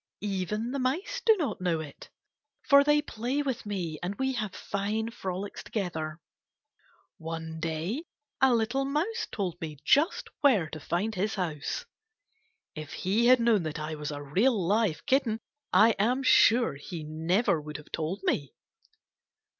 [0.23, 2.09] Even the mice do not know it,
[2.63, 6.19] for they play with me and we have fine frolics together.
[7.19, 8.05] One day
[8.41, 11.85] a little mouse told me just where to find his house.
[12.73, 15.39] If he had known that I was a real, live kitten,
[15.71, 18.55] I am sure he never would have told me.